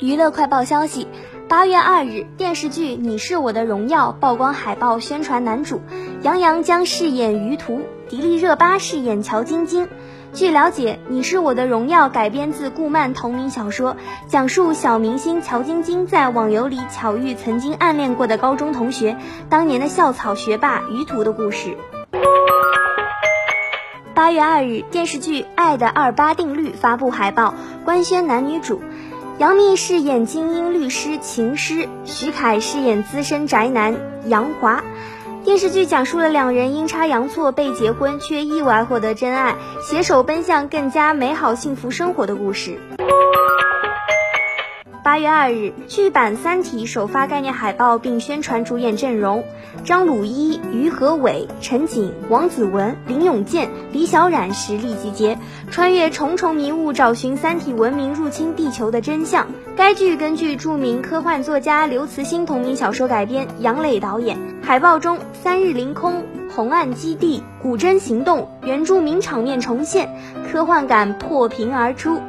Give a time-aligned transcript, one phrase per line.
[0.00, 1.08] 娱乐快报消息：
[1.48, 5.80] 八月二日，电视剧《你是我的荣耀》曝光海报宣传男主
[6.22, 9.88] 杨洋将饰演于途，迪丽热巴饰演乔晶晶。
[10.32, 13.96] 据了解，《你是我的荣耀》改编自顾漫同名小说，
[14.28, 19.16] 讲述小明星乔晶晶在网游里巧遇曾经暗恋过的高中同学，
[19.48, 21.76] 当年的校草学霸于途的故事。
[24.14, 27.54] 八月二日，电视剧《爱的二八定律》发布海报，
[27.84, 28.80] 官宣男女主。
[29.38, 33.94] 杨幂饰演精英律师秦诗，徐凯饰演资深宅男
[34.26, 34.82] 杨华。
[35.44, 42.80] 电视剧讲述了两人阴差阳错被结婚，却意外获得真爱，携手奔向更加美好幸福生活的故事。
[45.08, 49.42] 八月二日，剧版《三体》首发概念海报并宣传主演阵容：
[49.82, 55.38] 张鲁一、于和伟、陈瑾、王子文、林永健、李小冉实力集结，
[55.70, 59.46] 穿越重重迷雾，找寻三体文明入侵地球的真相。
[59.74, 64.36] 该剧根据著名科幻作家刘慈欣同名小说改编，杨磊导演。
[64.62, 66.22] 海报中，三日凌空、
[66.54, 70.10] 红岸基地、古筝行动、原住民场面重现，
[70.52, 72.20] 科幻感破屏而出。